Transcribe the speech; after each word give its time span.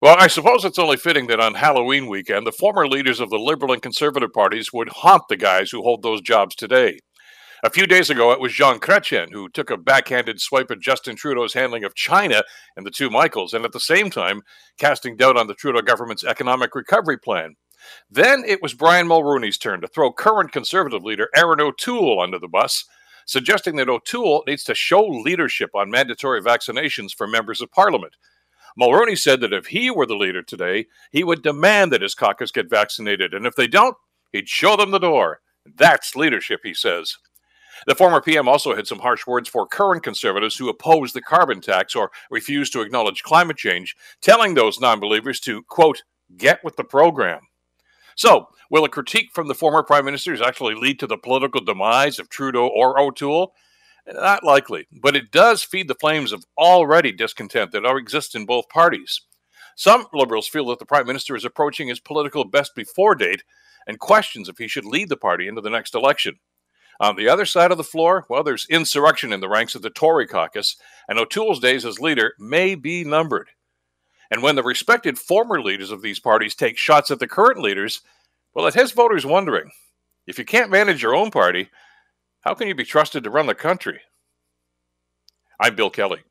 Well, 0.00 0.14
I 0.16 0.28
suppose 0.28 0.64
it's 0.64 0.78
only 0.78 0.96
fitting 0.96 1.26
that 1.26 1.40
on 1.40 1.54
Halloween 1.54 2.06
weekend, 2.06 2.46
the 2.46 2.52
former 2.52 2.86
leaders 2.86 3.18
of 3.18 3.30
the 3.30 3.38
Liberal 3.38 3.72
and 3.72 3.82
Conservative 3.82 4.32
parties 4.32 4.72
would 4.72 4.88
haunt 4.90 5.24
the 5.28 5.36
guys 5.36 5.72
who 5.72 5.82
hold 5.82 6.04
those 6.04 6.20
jobs 6.20 6.54
today. 6.54 7.00
A 7.64 7.70
few 7.70 7.84
days 7.84 8.08
ago, 8.08 8.30
it 8.30 8.38
was 8.38 8.52
Jean 8.52 8.78
Chrétien 8.78 9.32
who 9.32 9.48
took 9.48 9.70
a 9.70 9.76
backhanded 9.76 10.40
swipe 10.40 10.70
at 10.70 10.78
Justin 10.78 11.16
Trudeau's 11.16 11.54
handling 11.54 11.82
of 11.82 11.96
China 11.96 12.44
and 12.76 12.86
the 12.86 12.92
two 12.92 13.10
Michaels, 13.10 13.52
and 13.52 13.64
at 13.64 13.72
the 13.72 13.80
same 13.80 14.08
time, 14.08 14.42
casting 14.78 15.16
doubt 15.16 15.36
on 15.36 15.48
the 15.48 15.54
Trudeau 15.54 15.82
government's 15.82 16.22
economic 16.22 16.76
recovery 16.76 17.18
plan. 17.18 17.56
Then 18.08 18.44
it 18.46 18.62
was 18.62 18.74
Brian 18.74 19.08
Mulroney's 19.08 19.58
turn 19.58 19.80
to 19.80 19.88
throw 19.88 20.12
current 20.12 20.52
Conservative 20.52 21.02
leader 21.02 21.28
Erin 21.34 21.60
O'Toole 21.60 22.20
under 22.20 22.38
the 22.38 22.46
bus, 22.46 22.84
suggesting 23.26 23.74
that 23.76 23.88
O'Toole 23.88 24.44
needs 24.46 24.62
to 24.62 24.76
show 24.76 25.04
leadership 25.04 25.70
on 25.74 25.90
mandatory 25.90 26.40
vaccinations 26.40 27.10
for 27.12 27.26
members 27.26 27.60
of 27.60 27.72
Parliament. 27.72 28.14
Mulroney 28.80 29.18
said 29.18 29.40
that 29.40 29.52
if 29.52 29.66
he 29.66 29.90
were 29.90 30.06
the 30.06 30.16
leader 30.16 30.42
today, 30.42 30.86
he 31.10 31.24
would 31.24 31.42
demand 31.42 31.92
that 31.92 32.02
his 32.02 32.14
caucus 32.14 32.50
get 32.50 32.70
vaccinated, 32.70 33.34
and 33.34 33.46
if 33.46 33.54
they 33.54 33.66
don't, 33.68 33.96
he'd 34.32 34.48
show 34.48 34.76
them 34.76 34.90
the 34.90 34.98
door. 34.98 35.40
That's 35.76 36.16
leadership, 36.16 36.60
he 36.62 36.74
says. 36.74 37.16
The 37.86 37.94
former 37.94 38.20
PM 38.20 38.48
also 38.48 38.74
had 38.74 38.86
some 38.86 38.98
harsh 38.98 39.26
words 39.26 39.48
for 39.48 39.66
current 39.66 40.02
conservatives 40.02 40.56
who 40.56 40.68
oppose 40.68 41.12
the 41.12 41.22
carbon 41.22 41.60
tax 41.60 41.94
or 41.94 42.10
refuse 42.30 42.70
to 42.70 42.80
acknowledge 42.80 43.22
climate 43.22 43.56
change, 43.56 43.94
telling 44.20 44.54
those 44.54 44.80
non 44.80 45.00
believers 45.00 45.40
to, 45.40 45.62
quote, 45.64 46.02
get 46.36 46.62
with 46.64 46.76
the 46.76 46.84
program. 46.84 47.40
So, 48.16 48.48
will 48.70 48.84
a 48.84 48.88
critique 48.88 49.30
from 49.32 49.46
the 49.46 49.54
former 49.54 49.82
prime 49.82 50.04
ministers 50.04 50.40
actually 50.40 50.74
lead 50.74 50.98
to 51.00 51.06
the 51.06 51.16
political 51.16 51.60
demise 51.60 52.18
of 52.18 52.28
Trudeau 52.28 52.66
or 52.66 52.98
O'Toole? 52.98 53.54
Not 54.12 54.42
likely, 54.42 54.86
but 55.02 55.16
it 55.16 55.30
does 55.30 55.62
feed 55.62 55.88
the 55.88 55.94
flames 55.94 56.32
of 56.32 56.44
already 56.56 57.12
discontent 57.12 57.72
that 57.72 57.84
exists 57.84 58.34
in 58.34 58.46
both 58.46 58.68
parties. 58.68 59.20
Some 59.76 60.06
liberals 60.12 60.48
feel 60.48 60.66
that 60.66 60.78
the 60.78 60.86
prime 60.86 61.06
minister 61.06 61.36
is 61.36 61.44
approaching 61.44 61.88
his 61.88 62.00
political 62.00 62.44
best 62.44 62.74
before 62.74 63.14
date 63.14 63.44
and 63.86 63.98
questions 63.98 64.48
if 64.48 64.58
he 64.58 64.66
should 64.66 64.84
lead 64.84 65.08
the 65.08 65.16
party 65.16 65.46
into 65.46 65.60
the 65.60 65.70
next 65.70 65.94
election. 65.94 66.38
On 67.00 67.16
the 67.16 67.28
other 67.28 67.44
side 67.44 67.70
of 67.70 67.76
the 67.76 67.84
floor, 67.84 68.24
well, 68.28 68.42
there's 68.42 68.66
insurrection 68.68 69.32
in 69.32 69.40
the 69.40 69.48
ranks 69.48 69.74
of 69.74 69.82
the 69.82 69.90
Tory 69.90 70.26
caucus, 70.26 70.76
and 71.08 71.18
O'Toole's 71.18 71.60
days 71.60 71.84
as 71.84 72.00
leader 72.00 72.34
may 72.38 72.74
be 72.74 73.04
numbered. 73.04 73.50
And 74.30 74.42
when 74.42 74.56
the 74.56 74.64
respected 74.64 75.18
former 75.18 75.62
leaders 75.62 75.90
of 75.90 76.02
these 76.02 76.18
parties 76.18 76.54
take 76.54 76.76
shots 76.76 77.10
at 77.10 77.20
the 77.20 77.28
current 77.28 77.60
leaders, 77.60 78.00
well, 78.54 78.66
it 78.66 78.74
has 78.74 78.92
voters 78.92 79.24
wondering 79.24 79.70
if 80.26 80.38
you 80.38 80.44
can't 80.44 80.70
manage 80.70 81.02
your 81.02 81.14
own 81.14 81.30
party, 81.30 81.70
how 82.40 82.54
can 82.54 82.68
you 82.68 82.74
be 82.74 82.84
trusted 82.84 83.24
to 83.24 83.30
run 83.30 83.46
the 83.46 83.54
country? 83.54 84.00
I'm 85.60 85.74
Bill 85.74 85.90
Kelly. 85.90 86.27